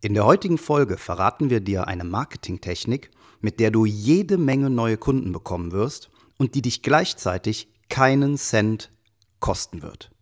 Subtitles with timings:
[0.00, 3.10] In der heutigen Folge verraten wir dir eine Marketingtechnik,
[3.40, 8.92] mit der du jede Menge neue Kunden bekommen wirst und die dich gleichzeitig keinen Cent
[9.40, 10.12] kosten wird.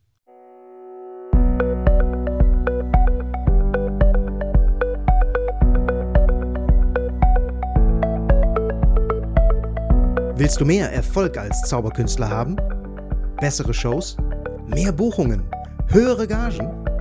[10.38, 12.56] Willst du mehr Erfolg als Zauberkünstler haben?
[13.42, 14.16] Bessere Shows?
[14.66, 15.50] Mehr Buchungen?
[15.88, 16.95] Höhere Gagen?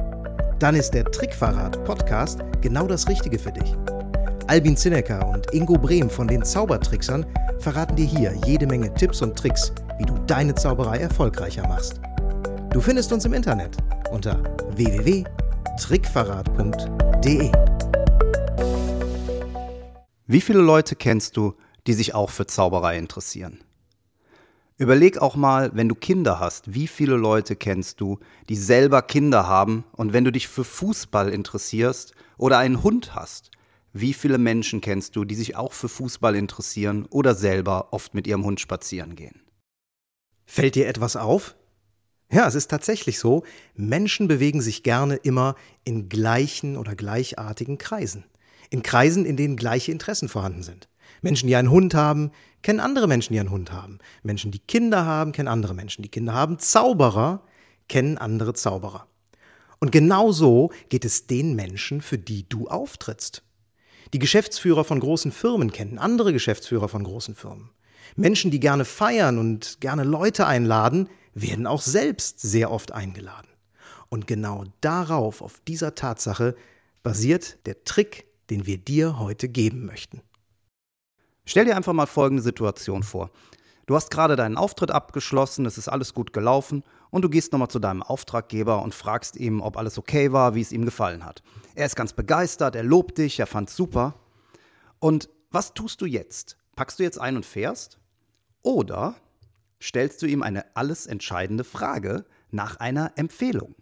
[0.59, 3.75] Dann ist der Trickverrat Podcast genau das Richtige für dich.
[4.47, 7.25] Albin Zinecker und Ingo Brehm von den Zaubertricksern
[7.59, 11.99] verraten dir hier jede Menge Tipps und Tricks, wie du deine Zauberei erfolgreicher machst.
[12.71, 13.75] Du findest uns im Internet
[14.11, 14.41] unter
[14.75, 17.51] www.trickverrat.de.
[20.27, 21.53] Wie viele Leute kennst du,
[21.87, 23.64] die sich auch für Zauberei interessieren?
[24.77, 29.47] Überleg auch mal, wenn du Kinder hast, wie viele Leute kennst du, die selber Kinder
[29.47, 33.51] haben und wenn du dich für Fußball interessierst oder einen Hund hast,
[33.93, 38.27] wie viele Menschen kennst du, die sich auch für Fußball interessieren oder selber oft mit
[38.27, 39.39] ihrem Hund spazieren gehen?
[40.45, 41.55] Fällt dir etwas auf?
[42.29, 43.43] Ja, es ist tatsächlich so,
[43.75, 48.25] Menschen bewegen sich gerne immer in gleichen oder gleichartigen Kreisen.
[48.69, 50.89] In Kreisen, in denen gleiche Interessen vorhanden sind.
[51.25, 52.29] Menschen, die einen Hund haben,
[52.61, 53.97] kennen andere Menschen, die einen Hund haben.
[54.21, 56.59] Menschen, die Kinder haben, kennen andere Menschen, die Kinder haben.
[56.59, 57.41] Zauberer
[57.89, 59.07] kennen andere Zauberer.
[59.79, 63.41] Und genau so geht es den Menschen, für die du auftrittst.
[64.13, 67.71] Die Geschäftsführer von großen Firmen kennen andere Geschäftsführer von großen Firmen.
[68.15, 73.49] Menschen, die gerne feiern und gerne Leute einladen, werden auch selbst sehr oft eingeladen.
[74.09, 76.55] Und genau darauf, auf dieser Tatsache,
[77.01, 80.21] basiert der Trick, den wir dir heute geben möchten.
[81.45, 83.29] Stell dir einfach mal folgende Situation vor.
[83.85, 87.67] Du hast gerade deinen Auftritt abgeschlossen, es ist alles gut gelaufen und du gehst nochmal
[87.67, 91.43] zu deinem Auftraggeber und fragst ihm, ob alles okay war, wie es ihm gefallen hat.
[91.75, 94.15] Er ist ganz begeistert, er lobt dich, er fand's super.
[94.97, 96.57] Und was tust du jetzt?
[96.75, 97.99] Packst du jetzt ein und fährst?
[98.63, 99.13] Oder
[99.79, 103.75] stellst du ihm eine alles entscheidende Frage nach einer Empfehlung?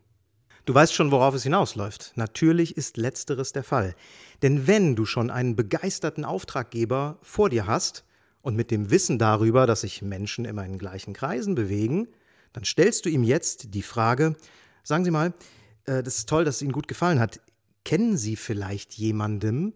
[0.66, 2.14] Du weißt schon, worauf es hinausläuft.
[2.16, 3.96] Natürlich ist letzteres der Fall.
[4.42, 8.06] Denn wenn du schon einen begeisterten Auftraggeber vor dir hast
[8.42, 12.08] und mit dem Wissen darüber, dass sich Menschen immer in gleichen Kreisen bewegen,
[12.54, 14.38] dann stellst du ihm jetzt die Frage,
[14.84, 15.34] sagen Sie mal,
[15.86, 17.42] äh, das ist toll, dass es Ihnen gut gefallen hat.
[17.84, 19.74] Kennen Sie vielleicht jemandem,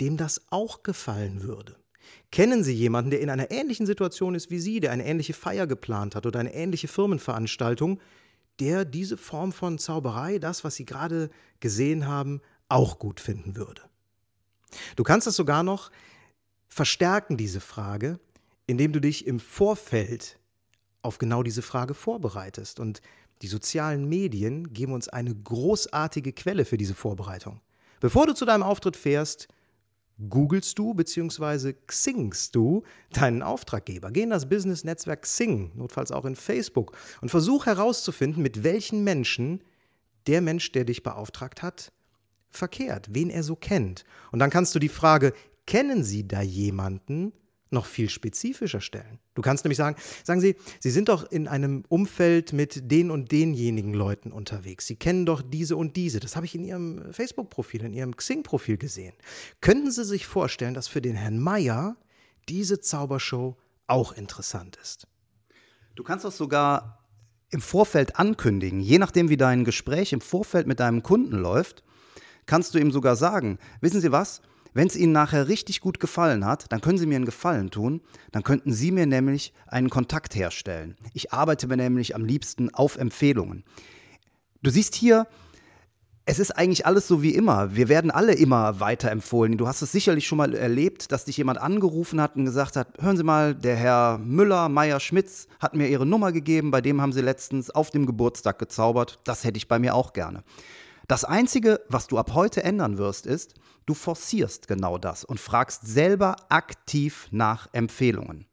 [0.00, 1.76] dem das auch gefallen würde?
[2.32, 5.68] Kennen Sie jemanden, der in einer ähnlichen Situation ist wie Sie, der eine ähnliche Feier
[5.68, 8.00] geplant hat oder eine ähnliche Firmenveranstaltung,
[8.60, 11.30] der diese Form von Zauberei, das, was Sie gerade
[11.60, 13.82] gesehen haben, auch gut finden würde.
[14.96, 15.90] Du kannst das sogar noch
[16.68, 18.18] verstärken, diese Frage,
[18.66, 20.38] indem du dich im Vorfeld
[21.02, 22.80] auf genau diese Frage vorbereitest.
[22.80, 23.00] Und
[23.42, 27.60] die sozialen Medien geben uns eine großartige Quelle für diese Vorbereitung.
[28.00, 29.48] Bevor du zu deinem Auftritt fährst,
[30.28, 31.74] googelst du bzw.
[31.86, 32.82] xingst du
[33.12, 34.10] deinen Auftraggeber.
[34.10, 39.62] Geh in das Business-Netzwerk Xing, notfalls auch in Facebook, und versuch herauszufinden, mit welchen Menschen
[40.26, 41.92] der Mensch, der dich beauftragt hat,
[42.50, 44.04] verkehrt, wen er so kennt.
[44.32, 45.32] Und dann kannst du die Frage,
[45.66, 47.32] kennen Sie da jemanden,
[47.70, 49.18] noch viel spezifischer stellen.
[49.34, 53.32] Du kannst nämlich sagen, sagen Sie, Sie sind doch in einem Umfeld mit den und
[53.32, 54.86] denjenigen Leuten unterwegs.
[54.86, 56.20] Sie kennen doch diese und diese.
[56.20, 59.14] Das habe ich in Ihrem Facebook-Profil, in Ihrem Xing-Profil gesehen.
[59.60, 61.96] Könnten Sie sich vorstellen, dass für den Herrn Meier
[62.48, 63.56] diese Zaubershow
[63.86, 65.08] auch interessant ist?
[65.96, 67.06] Du kannst das sogar
[67.50, 71.84] im Vorfeld ankündigen, je nachdem, wie dein Gespräch im Vorfeld mit deinem Kunden läuft,
[72.44, 74.42] kannst du ihm sogar sagen, wissen Sie was?
[74.76, 78.02] Wenn es Ihnen nachher richtig gut gefallen hat, dann können Sie mir einen Gefallen tun.
[78.30, 80.96] Dann könnten Sie mir nämlich einen Kontakt herstellen.
[81.14, 83.64] Ich arbeite mir nämlich am liebsten auf Empfehlungen.
[84.60, 85.28] Du siehst hier,
[86.26, 87.74] es ist eigentlich alles so wie immer.
[87.74, 89.56] Wir werden alle immer weiterempfohlen.
[89.56, 92.88] Du hast es sicherlich schon mal erlebt, dass dich jemand angerufen hat und gesagt hat:
[93.00, 96.70] Hören Sie mal, der Herr Müller, Meier, Schmitz hat mir Ihre Nummer gegeben.
[96.70, 99.20] Bei dem haben Sie letztens auf dem Geburtstag gezaubert.
[99.24, 100.44] Das hätte ich bei mir auch gerne.
[101.08, 103.54] Das Einzige, was du ab heute ändern wirst, ist,
[103.86, 108.46] du forcierst genau das und fragst selber aktiv nach Empfehlungen.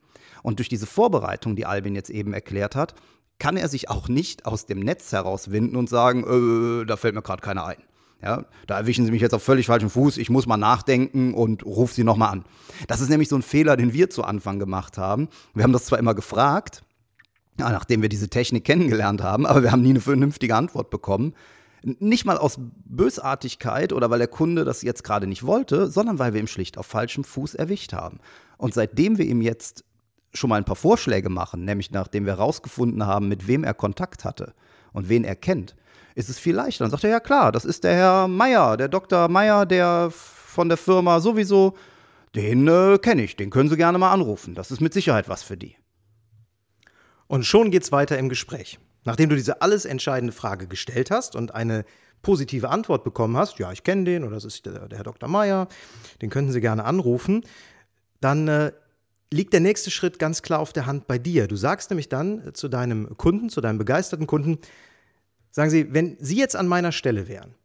[0.44, 2.94] Und durch diese Vorbereitung, die Albin jetzt eben erklärt hat,
[3.40, 6.24] kann er sich auch nicht aus dem Netz herauswinden und sagen,
[6.82, 7.82] äh, da fällt mir gerade keiner ein.
[8.22, 11.66] Ja, da erwischen Sie mich jetzt auf völlig falschem Fuß, ich muss mal nachdenken und
[11.66, 12.46] rufe Sie nochmal an.
[12.88, 15.28] Das ist nämlich so ein Fehler, den wir zu Anfang gemacht haben.
[15.54, 16.84] Wir haben das zwar immer gefragt,
[17.58, 21.34] nachdem wir diese Technik kennengelernt haben, aber wir haben nie eine vernünftige Antwort bekommen.
[21.84, 26.34] Nicht mal aus Bösartigkeit oder weil der Kunde das jetzt gerade nicht wollte, sondern weil
[26.34, 28.20] wir ihn schlicht auf falschem Fuß erwischt haben.
[28.58, 29.84] Und seitdem wir ihm jetzt
[30.34, 34.24] schon mal ein paar Vorschläge machen, nämlich nachdem wir herausgefunden haben, mit wem er Kontakt
[34.24, 34.54] hatte
[34.94, 35.76] und wen er kennt,
[36.16, 36.86] ist es viel leichter.
[36.86, 39.28] Dann sagt er, ja klar, das ist der Herr Meier, der Dr.
[39.28, 41.76] Meier, der von der Firma sowieso,
[42.36, 44.56] den äh, kenne ich, den können Sie gerne mal anrufen.
[44.56, 45.76] Das ist mit Sicherheit was für die.
[47.28, 48.80] Und schon geht's weiter im Gespräch.
[49.06, 51.86] Nachdem du diese alles entscheidende Frage gestellt hast und eine
[52.22, 55.30] positive Antwort bekommen hast, ja, ich kenne den oder das ist der, der, Herr Dr.
[55.30, 55.68] Meier,
[56.22, 57.44] den könnten Sie gerne anrufen,
[58.22, 58.72] dann äh,
[59.32, 61.48] liegt der nächste Schritt ganz klar auf der Hand bei dir.
[61.48, 64.60] Du sagst nämlich dann äh, zu deinem Kunden, zu deinem begeisterten Kunden,
[65.52, 67.56] sagen Sie, wenn Sie jetzt an meiner Stelle wären,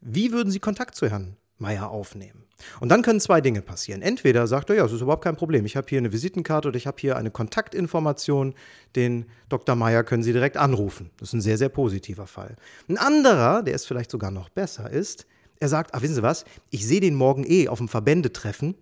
[0.00, 2.44] wie würden Sie Kontakt zu Herrn Meier aufnehmen?
[2.80, 4.02] Und dann können zwei Dinge passieren.
[4.02, 5.64] Entweder sagt er, ja, das ist überhaupt kein Problem.
[5.64, 8.54] Ich habe hier eine Visitenkarte oder ich habe hier eine Kontaktinformation.
[8.96, 9.76] Den Dr.
[9.76, 11.10] Meier können Sie direkt anrufen.
[11.18, 12.56] Das ist ein sehr, sehr positiver Fall.
[12.88, 15.26] Ein anderer, der ist vielleicht sogar noch besser, ist,
[15.60, 18.76] er sagt, ach, wissen Sie was, ich sehe den morgen eh auf dem Verbändetreffen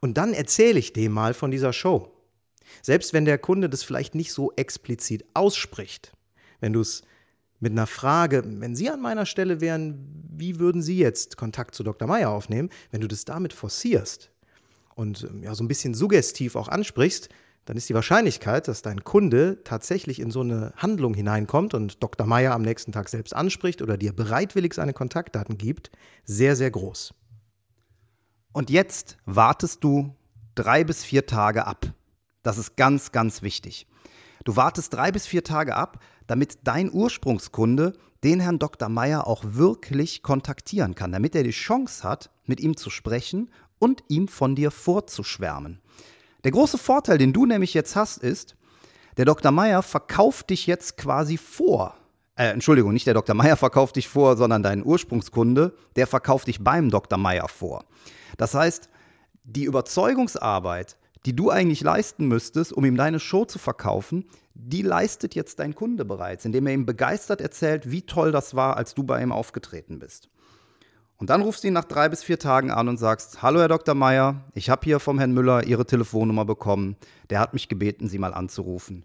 [0.00, 2.12] und dann erzähle ich dem mal von dieser Show.
[2.80, 6.12] Selbst wenn der Kunde das vielleicht nicht so explizit ausspricht,
[6.60, 7.02] wenn du es
[7.62, 11.84] mit einer Frage, wenn Sie an meiner Stelle wären, wie würden Sie jetzt Kontakt zu
[11.84, 12.08] Dr.
[12.08, 12.70] Meyer aufnehmen?
[12.90, 14.32] Wenn du das damit forcierst
[14.96, 17.28] und ähm, ja, so ein bisschen suggestiv auch ansprichst,
[17.64, 22.26] dann ist die Wahrscheinlichkeit, dass dein Kunde tatsächlich in so eine Handlung hineinkommt und Dr.
[22.26, 25.92] Meyer am nächsten Tag selbst anspricht oder dir bereitwillig seine Kontaktdaten gibt,
[26.24, 27.14] sehr, sehr groß.
[28.52, 30.16] Und jetzt wartest du
[30.56, 31.86] drei bis vier Tage ab.
[32.42, 33.86] Das ist ganz, ganz wichtig.
[34.44, 38.88] Du wartest drei bis vier Tage ab, damit dein Ursprungskunde den Herrn Dr.
[38.88, 44.04] Meyer auch wirklich kontaktieren kann, damit er die Chance hat, mit ihm zu sprechen und
[44.08, 45.80] ihm von dir vorzuschwärmen.
[46.44, 48.56] Der große Vorteil, den du nämlich jetzt hast, ist,
[49.16, 49.52] der Dr.
[49.52, 51.96] Meyer verkauft dich jetzt quasi vor.
[52.34, 53.34] Äh, Entschuldigung, nicht der Dr.
[53.34, 57.18] Meyer verkauft dich vor, sondern dein Ursprungskunde, der verkauft dich beim Dr.
[57.18, 57.84] Meyer vor.
[58.38, 58.88] Das heißt,
[59.44, 60.96] die Überzeugungsarbeit,
[61.26, 64.24] die du eigentlich leisten müsstest, um ihm deine Show zu verkaufen,
[64.54, 68.76] die leistet jetzt dein Kunde bereits, indem er ihm begeistert erzählt, wie toll das war,
[68.76, 70.28] als du bei ihm aufgetreten bist.
[71.16, 73.68] Und dann rufst du ihn nach drei bis vier Tagen an und sagst, hallo Herr
[73.68, 73.94] Dr.
[73.94, 76.96] Meier, ich habe hier vom Herrn Müller Ihre Telefonnummer bekommen.
[77.30, 79.04] Der hat mich gebeten, Sie mal anzurufen.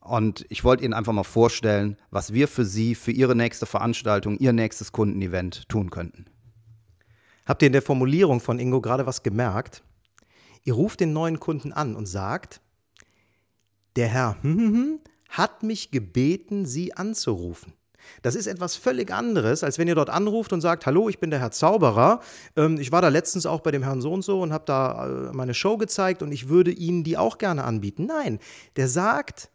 [0.00, 4.36] Und ich wollte Ihnen einfach mal vorstellen, was wir für Sie, für Ihre nächste Veranstaltung,
[4.38, 6.26] Ihr nächstes Kundenevent tun könnten.
[7.46, 9.84] Habt ihr in der Formulierung von Ingo gerade was gemerkt?
[10.64, 12.60] Ihr ruft den neuen Kunden an und sagt,
[13.96, 14.36] der Herr
[15.28, 17.72] hat mich gebeten, Sie anzurufen.
[18.22, 21.30] Das ist etwas völlig anderes, als wenn ihr dort anruft und sagt, hallo, ich bin
[21.30, 22.20] der Herr Zauberer.
[22.56, 25.06] Ähm, ich war da letztens auch bei dem Herrn so und so und habe da
[25.06, 28.06] äh, meine Show gezeigt und ich würde Ihnen die auch gerne anbieten.
[28.06, 28.38] Nein,
[28.76, 29.50] der sagt,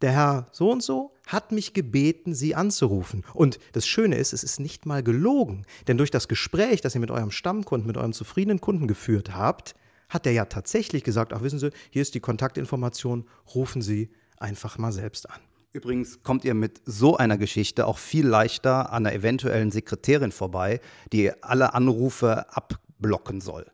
[0.00, 3.24] der Herr so und so hat mich gebeten, Sie anzurufen.
[3.34, 5.64] Und das Schöne ist, es ist nicht mal gelogen.
[5.86, 9.74] Denn durch das Gespräch, das ihr mit eurem Stammkunden, mit eurem zufriedenen Kunden geführt habt,
[10.12, 13.24] hat er ja tatsächlich gesagt, ach wissen Sie, hier ist die Kontaktinformation,
[13.54, 15.40] rufen Sie einfach mal selbst an.
[15.72, 20.80] Übrigens kommt ihr mit so einer Geschichte auch viel leichter an einer eventuellen Sekretärin vorbei,
[21.12, 23.66] die alle Anrufe abblocken soll.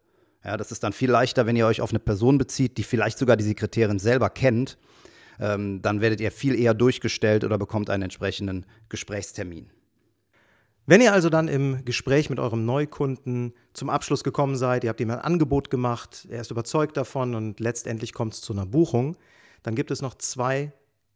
[0.45, 3.19] Ja, das ist dann viel leichter, wenn ihr euch auf eine Person bezieht, die vielleicht
[3.19, 4.79] sogar die Sekretärin selber kennt.
[5.41, 9.71] Ähm, dann werdet ihr viel eher durchgestellt oder bekommt einen entsprechenden Gesprächstermin.
[10.89, 15.03] Wenn ihr also dann im Gespräch mit eurem Neukunden zum Abschluss gekommen seid, ihr habt
[15.03, 19.19] ihm ein Angebot gemacht, er ist überzeugt davon und letztendlich kommt es zu einer Buchung,
[19.63, 20.73] dann gibt es noch zwei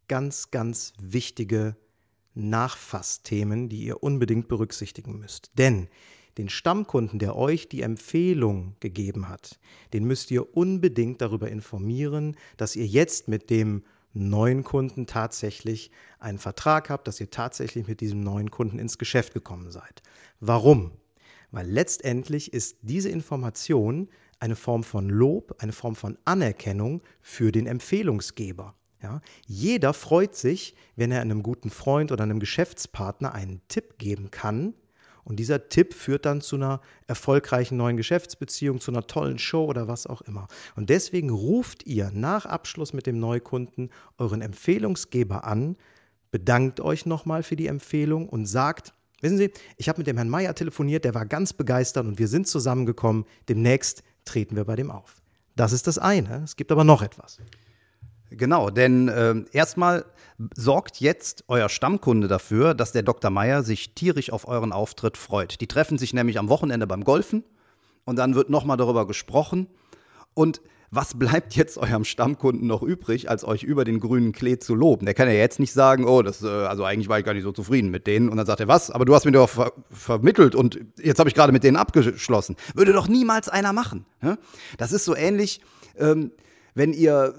[0.08, 1.74] ganz, ganz wichtige
[2.34, 5.52] Nachfassthemen, die ihr unbedingt berücksichtigen müsst.
[5.56, 5.88] Denn
[6.36, 9.58] den Stammkunden, der euch die Empfehlung gegeben hat,
[9.94, 16.38] den müsst ihr unbedingt darüber informieren, dass ihr jetzt mit dem neuen Kunden tatsächlich einen
[16.38, 20.02] Vertrag habt, dass ihr tatsächlich mit diesem neuen Kunden ins Geschäft gekommen seid.
[20.40, 20.92] Warum?
[21.50, 24.08] Weil letztendlich ist diese Information
[24.40, 28.74] eine Form von Lob, eine Form von Anerkennung für den Empfehlungsgeber.
[29.02, 34.30] Ja, jeder freut sich, wenn er einem guten Freund oder einem Geschäftspartner einen Tipp geben
[34.30, 34.74] kann,
[35.24, 39.88] und dieser Tipp führt dann zu einer erfolgreichen neuen Geschäftsbeziehung, zu einer tollen Show oder
[39.88, 40.48] was auch immer.
[40.74, 45.76] Und deswegen ruft ihr nach Abschluss mit dem Neukunden euren Empfehlungsgeber an,
[46.30, 50.28] bedankt euch nochmal für die Empfehlung und sagt, wissen Sie, ich habe mit dem Herrn
[50.28, 53.24] Meier telefoniert, der war ganz begeistert und wir sind zusammengekommen.
[53.48, 55.22] Demnächst treten wir bei dem auf.
[55.54, 56.42] Das ist das eine.
[56.42, 57.38] Es gibt aber noch etwas.
[58.36, 60.04] Genau, denn äh, erstmal
[60.56, 63.30] sorgt jetzt euer Stammkunde dafür, dass der Dr.
[63.30, 65.60] Meier sich tierisch auf euren Auftritt freut.
[65.60, 67.44] Die treffen sich nämlich am Wochenende beim Golfen
[68.04, 69.68] und dann wird nochmal darüber gesprochen.
[70.34, 70.60] Und
[70.94, 75.06] was bleibt jetzt eurem Stammkunden noch übrig, als euch über den grünen Klee zu loben?
[75.06, 77.44] Der kann ja jetzt nicht sagen, oh, das, äh, also eigentlich war ich gar nicht
[77.44, 78.28] so zufrieden mit denen.
[78.28, 78.90] Und dann sagt er, was?
[78.90, 82.56] Aber du hast mir doch ver vermittelt und jetzt habe ich gerade mit denen abgeschlossen.
[82.74, 84.04] Würde doch niemals einer machen.
[84.76, 85.62] Das ist so ähnlich,
[85.96, 86.30] ähm,
[86.74, 87.34] wenn ihr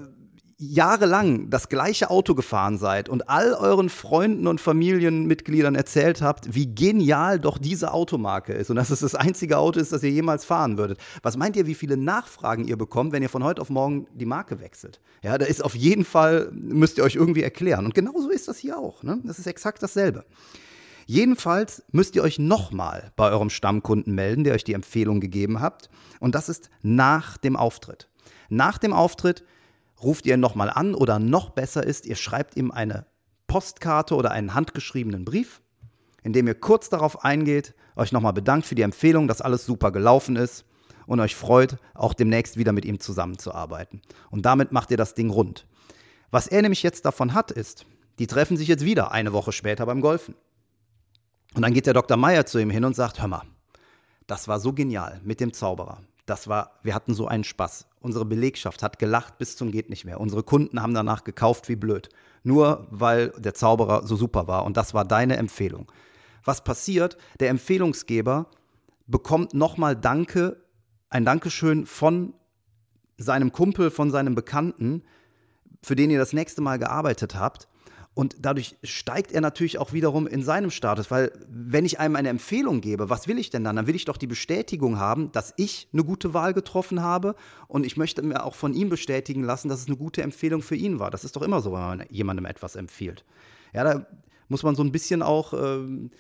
[0.72, 6.74] jahrelang das gleiche Auto gefahren seid und all euren Freunden und Familienmitgliedern erzählt habt, wie
[6.74, 10.46] genial doch diese Automarke ist und dass es das einzige Auto ist, das ihr jemals
[10.46, 11.00] fahren würdet.
[11.22, 14.26] Was meint ihr, wie viele Nachfragen ihr bekommt, wenn ihr von heute auf morgen die
[14.26, 15.02] Marke wechselt?
[15.22, 17.86] Ja, da ist auf jeden Fall, müsst ihr euch irgendwie erklären.
[17.86, 19.04] Und genauso ist das hier auch.
[19.04, 19.20] Ne?
[19.24, 20.26] Das ist exakt dasselbe.
[21.06, 25.90] Jedenfalls müsst ihr euch nochmal bei eurem Stammkunden melden, der euch die Empfehlung gegeben habt.
[26.20, 28.08] Und das ist nach dem Auftritt.
[28.50, 29.44] Nach dem Auftritt
[30.04, 33.06] ruft ihr ihn nochmal an oder noch besser ist, ihr schreibt ihm eine
[33.48, 35.62] Postkarte oder einen handgeschriebenen Brief,
[36.24, 39.92] in dem ihr kurz darauf eingeht, euch nochmal bedankt für die Empfehlung, dass alles super
[39.92, 40.66] gelaufen ist
[41.06, 44.02] und euch freut, auch demnächst wieder mit ihm zusammenzuarbeiten.
[44.32, 45.68] Und damit macht ihr das Ding rund.
[46.32, 47.86] Was er nämlich jetzt davon hat, ist,
[48.20, 50.36] die treffen sich jetzt wieder eine Woche später beim Golfen.
[51.54, 52.18] Und dann geht der Dr.
[52.18, 53.44] Meyer zu ihm hin und sagt, hör mal,
[54.28, 56.00] das war so genial mit dem Zauberer.
[56.26, 57.88] Das war, wir hatten so einen Spaß.
[58.00, 60.20] Unsere Belegschaft hat gelacht bis zum geht nicht mehr.
[60.20, 62.10] Unsere Kunden haben danach gekauft wie blöd.
[62.44, 64.66] Nur weil der Zauberer so super war.
[64.66, 65.92] Und das war deine Empfehlung.
[66.44, 67.18] Was passiert?
[67.40, 68.48] Der Empfehlungsgeber
[69.08, 70.64] bekommt nochmal Danke,
[71.10, 72.34] ein Dankeschön von
[73.18, 75.04] seinem Kumpel, von seinem Bekannten,
[75.82, 77.68] für den ihr das nächste Mal gearbeitet habt.
[78.16, 82.30] Und dadurch steigt er natürlich auch wiederum in seinem Status, weil wenn ich einem eine
[82.30, 83.76] Empfehlung gebe, was will ich denn dann?
[83.76, 87.36] Dann will ich doch die Bestätigung haben, dass ich eine gute Wahl getroffen habe
[87.68, 90.76] und ich möchte mir auch von ihm bestätigen lassen, dass es eine gute Empfehlung für
[90.76, 91.10] ihn war.
[91.10, 93.26] Das ist doch immer so, wenn man jemandem etwas empfiehlt.
[93.74, 94.06] Ja, da
[94.48, 96.12] muss man so ein bisschen auch ähm,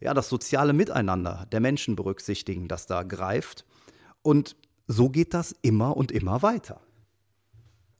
[0.00, 3.64] ja, das soziale Miteinander der Menschen berücksichtigen, das da greift.
[4.22, 4.54] Und
[4.86, 6.80] so geht das immer und immer weiter.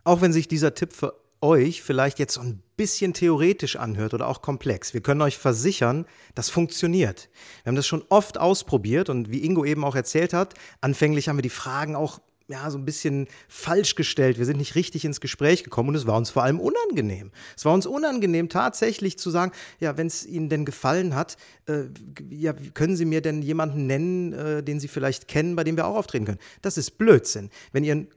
[0.05, 4.29] Auch wenn sich dieser Tipp für euch vielleicht jetzt so ein bisschen theoretisch anhört oder
[4.29, 4.95] auch komplex.
[4.95, 7.29] Wir können euch versichern, das funktioniert.
[7.63, 11.37] Wir haben das schon oft ausprobiert und wie Ingo eben auch erzählt hat, anfänglich haben
[11.37, 14.39] wir die Fragen auch ja, so ein bisschen falsch gestellt.
[14.39, 17.31] Wir sind nicht richtig ins Gespräch gekommen und es war uns vor allem unangenehm.
[17.57, 21.85] Es war uns unangenehm, tatsächlich zu sagen, ja, wenn es Ihnen denn gefallen hat, äh,
[22.31, 25.87] ja, können Sie mir denn jemanden nennen, äh, den Sie vielleicht kennen, bei dem wir
[25.87, 26.41] auch auftreten können?
[26.61, 27.51] Das ist Blödsinn.
[27.73, 28.09] Wenn ihr einen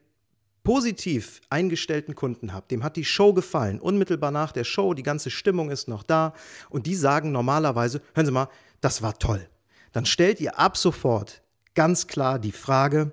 [0.66, 5.30] positiv eingestellten Kunden habt, dem hat die Show gefallen, unmittelbar nach der Show, die ganze
[5.30, 6.34] Stimmung ist noch da
[6.70, 8.50] und die sagen normalerweise, hören Sie mal,
[8.82, 9.48] das war toll.
[9.94, 11.44] Dann stellt ihr ab sofort
[11.76, 13.12] ganz klar die Frage,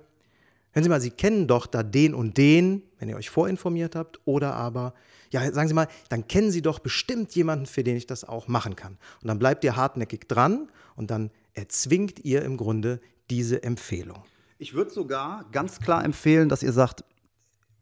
[0.71, 4.19] hören Sie mal, Sie kennen doch da den und den, wenn ihr euch vorinformiert habt,
[4.25, 4.95] oder aber,
[5.29, 8.47] ja, sagen Sie mal, dann kennen Sie doch bestimmt jemanden, für den ich das auch
[8.47, 8.97] machen kann.
[9.21, 14.23] Und dann bleibt ihr hartnäckig dran und dann erzwingt ihr im Grunde diese Empfehlung.
[14.57, 17.03] Ich würde sogar ganz klar empfehlen, dass ihr sagt,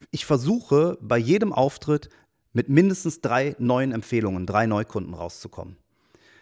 [0.09, 2.09] ich versuche bei jedem Auftritt
[2.53, 5.77] mit mindestens drei neuen Empfehlungen, drei Neukunden rauszukommen.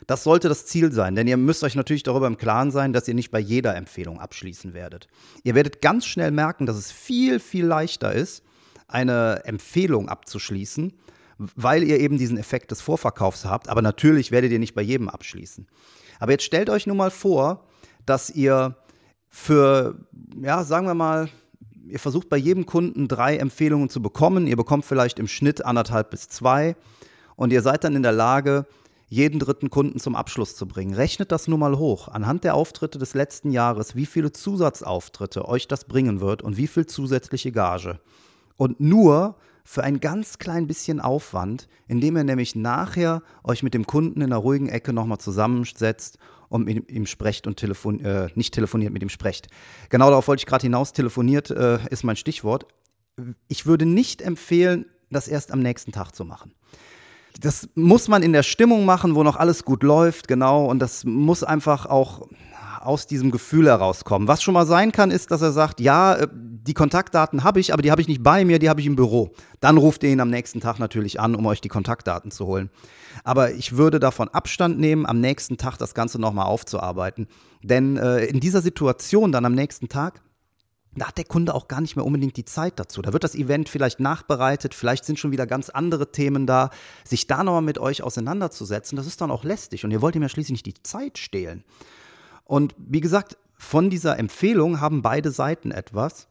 [0.08, 3.08] Das sollte das Ziel sein, denn ihr müsst euch natürlich darüber im Klaren sein, dass
[3.08, 5.08] ihr nicht bei jeder Empfehlung abschließen werdet.
[5.44, 8.44] Ihr werdet ganz schnell merken, dass es viel, viel leichter ist,
[8.88, 10.94] eine Empfehlung abzuschließen,
[11.38, 13.70] weil ihr eben diesen Effekt des Vorverkaufs habt.
[13.70, 15.68] Aber natürlich werdet ihr nicht bei jedem abschließen.
[16.20, 17.68] Aber jetzt stellt euch nun mal vor,
[18.06, 18.78] dass ihr
[19.28, 20.00] für,
[20.42, 21.30] ja, sagen wir mal,
[21.90, 24.48] ihr versucht bei jedem Kunden drei Empfehlungen zu bekommen.
[24.48, 26.76] Ihr bekommt vielleicht im Schnitt anderthalb bis zwei
[27.36, 28.66] und ihr seid dann in der Lage,
[29.08, 30.94] jeden dritten Kunden zum Abschluss zu bringen.
[30.94, 32.08] Rechnet das nur mal hoch.
[32.08, 36.68] Anhand der Auftritte des letzten Jahres, wie viele Zusatzauftritte euch das bringen wird und wie
[36.68, 38.00] viel zusätzliche Gage.
[38.56, 43.86] Und nur für ein ganz klein bisschen Aufwand, indem ihr nämlich nachher euch mit dem
[43.86, 46.20] Kunden in einer ruhigen Ecke nochmal zusammensetzt
[46.50, 49.48] und mit ihm sprecht und telefon äh, nicht telefoniert, mit ihm sprecht.
[49.90, 50.94] Genau darauf wollte ich gerade hinaus.
[50.94, 52.66] Telefoniert äh, ist mein Stichwort.
[53.48, 56.54] Ich würde nicht empfehlen, das erst am nächsten Tag zu machen.
[57.40, 60.66] Das muss man in der Stimmung machen, wo noch alles gut läuft, genau.
[60.66, 62.28] Und das muss einfach auch
[62.82, 64.28] aus diesem Gefühl herauskommen.
[64.28, 67.74] Was schon mal sein kann, ist, dass er sagt, ja, äh, die Kontaktdaten habe ich,
[67.74, 69.32] aber die habe ich nicht bei mir, die habe ich im Büro.
[69.60, 72.70] Dann ruft ihr ihn am nächsten Tag natürlich an, um euch die Kontaktdaten zu holen.
[73.24, 77.28] Aber ich würde davon Abstand nehmen, am nächsten Tag das Ganze nochmal aufzuarbeiten.
[77.64, 80.22] Denn äh, in dieser Situation dann am nächsten Tag,
[80.96, 83.02] da hat der Kunde auch gar nicht mehr unbedingt die Zeit dazu.
[83.02, 86.72] Da wird das Event vielleicht nachbereitet, vielleicht sind schon wieder ganz andere Themen da.
[87.04, 89.86] Sich da nochmal mit euch auseinanderzusetzen, das ist dann auch lästig.
[89.86, 91.64] Und ihr wollt ihm ja schließlich nicht die Zeit stehlen.
[92.50, 96.28] Und wie gesagt, von dieser Empfehlung haben beide Seiten etwas.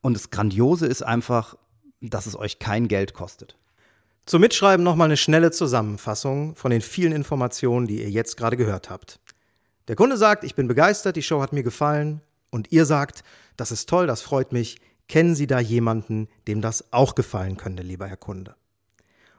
[0.00, 1.54] Und das Grandiose ist einfach,
[2.00, 3.58] dass es euch kein Geld kostet.
[4.24, 8.88] Zum Mitschreiben nochmal eine schnelle Zusammenfassung von den vielen Informationen, die ihr jetzt gerade gehört
[8.88, 9.20] habt.
[9.86, 12.22] Der Kunde sagt, ich bin begeistert, die Show hat mir gefallen.
[12.48, 13.22] Und ihr sagt,
[13.58, 14.80] das ist toll, das freut mich.
[15.08, 18.56] Kennen Sie da jemanden, dem das auch gefallen könnte, lieber Herr Kunde?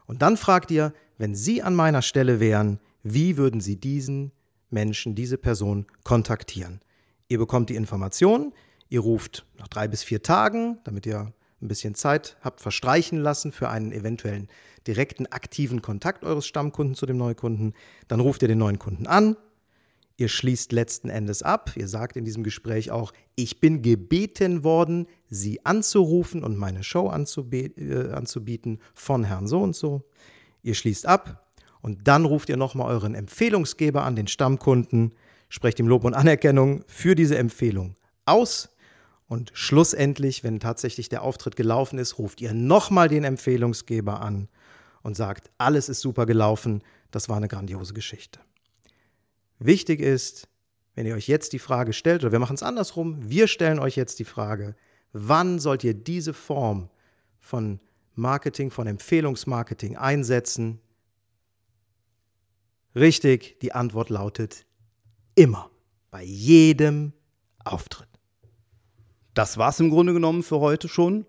[0.06, 4.34] Und dann fragt ihr, wenn Sie an meiner Stelle wären, wie würden Sie diesen
[4.72, 6.82] Menschen, diese Person kontaktieren?
[7.28, 8.54] Ihr bekommt die Informationen,
[8.90, 13.52] ihr ruft nach drei bis vier Tagen, damit ihr ein bisschen Zeit habt verstreichen lassen
[13.52, 14.50] für einen eventuellen
[14.88, 17.74] direkten aktiven Kontakt eures Stammkunden zu dem Neukunden,
[18.08, 19.38] dann ruft ihr den neuen Kunden an,
[20.18, 25.08] ihr schließt letzten Endes ab, ihr sagt in diesem Gespräch auch, ich bin gebeten worden,
[25.30, 30.04] Sie anzurufen und meine Show äh, anzubieten von Herrn so und so.
[30.64, 31.48] Ihr schließt ab
[31.82, 35.14] und dann ruft ihr nochmal euren Empfehlungsgeber an, den Stammkunden,
[35.50, 37.96] sprecht ihm Lob und Anerkennung für diese Empfehlung
[38.26, 38.70] aus
[39.28, 44.50] und schlussendlich, wenn tatsächlich der Auftritt gelaufen ist, ruft ihr nochmal den Empfehlungsgeber an
[45.04, 48.40] und sagt, alles ist super gelaufen, das war eine grandiose Geschichte.
[49.58, 50.48] Wichtig ist,
[50.96, 53.96] wenn ihr euch jetzt die Frage stellt, oder wir machen es andersrum, wir stellen euch
[53.96, 54.76] jetzt die Frage,
[55.14, 56.90] wann sollt ihr diese Form
[57.40, 57.80] von
[58.16, 60.82] Marketing, von Empfehlungsmarketing einsetzen?
[62.96, 64.66] Richtig, die Antwort lautet
[65.36, 65.70] immer,
[66.10, 67.14] bei jedem
[67.64, 68.10] Auftritt.
[69.34, 71.26] Das war es im Grunde genommen für heute schon.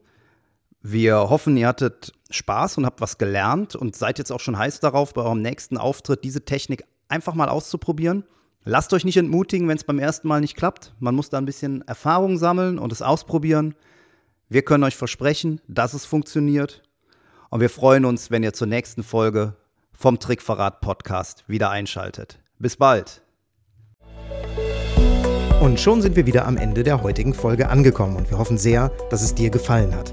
[0.81, 4.81] Wir hoffen, ihr hattet Spaß und habt was gelernt und seid jetzt auch schon heiß
[4.81, 8.25] darauf, bei eurem nächsten Auftritt diese Technik einfach mal auszuprobieren.
[8.64, 10.95] Lasst euch nicht entmutigen, wenn es beim ersten Mal nicht klappt.
[10.99, 13.76] Man muss da ein bisschen Erfahrung sammeln und es ausprobieren.
[14.49, 16.83] Wir können euch versprechen, dass es funktioniert.
[17.50, 19.57] Und wir freuen uns, wenn ihr zur nächsten Folge
[20.02, 22.40] vom Trickverrat Podcast wieder einschaltet.
[22.59, 23.23] Bis bald.
[25.61, 28.90] Und schon sind wir wieder am Ende der heutigen Folge angekommen und wir hoffen sehr,
[29.11, 30.12] dass es dir gefallen hat.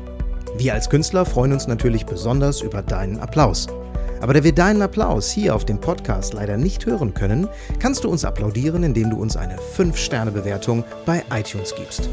[0.60, 3.65] Wir als Künstler freuen uns natürlich besonders über deinen Applaus.
[4.22, 7.48] Aber da wir deinen Applaus hier auf dem Podcast leider nicht hören können,
[7.79, 12.10] kannst du uns applaudieren, indem du uns eine 5-Sterne-Bewertung bei iTunes gibst.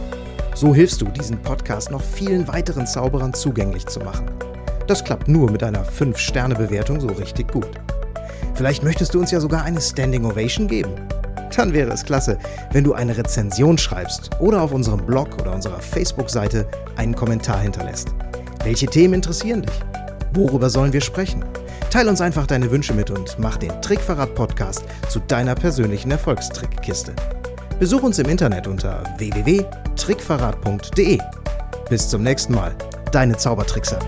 [0.55, 4.25] So hilfst du, diesen Podcast noch vielen weiteren Zauberern zugänglich zu machen.
[4.87, 7.69] Das klappt nur mit einer 5-Sterne-Bewertung so richtig gut.
[8.55, 10.93] Vielleicht möchtest du uns ja sogar eine Standing Ovation geben.
[11.57, 12.39] Dann wäre es klasse,
[12.73, 16.67] wenn du eine Rezension schreibst oder auf unserem Blog oder unserer Facebook-Seite
[16.97, 18.09] einen Kommentar hinterlässt.
[18.63, 19.81] Welche Themen interessieren dich?
[20.35, 21.45] Worüber sollen wir sprechen?
[21.91, 27.15] Teil uns einfach deine Wünsche mit und mach den Trickverrat-Podcast zu deiner persönlichen Erfolgstrickkiste.
[27.79, 31.19] Besuch uns im Internet unter www.trickverrat.de.
[31.89, 32.75] Bis zum nächsten Mal,
[33.13, 33.99] deine Zaubertrickser.